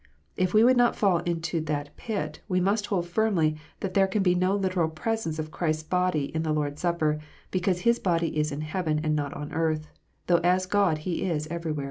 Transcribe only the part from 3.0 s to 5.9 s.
firmly that there can be no literal presence of Christ s